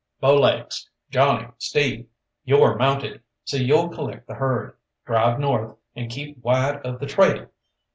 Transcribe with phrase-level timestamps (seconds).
[0.19, 2.07] "Bowlaigs, Johnny, Steve,
[2.43, 7.51] yo're mounted, so you'll collect the herd, drive north, and keep wide of the trail!